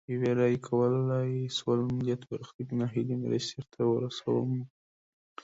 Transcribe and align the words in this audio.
یوي 0.13 0.31
رایې 0.39 0.59
کولای 0.67 1.33
سول 1.57 1.79
ملت 1.97 2.21
برخلیک 2.29 2.69
نا 2.79 2.85
هیلي 2.93 3.15
مسیر 3.23 3.63
ته 3.73 3.81
ورسم 3.91 4.47
کړي. 4.55 4.65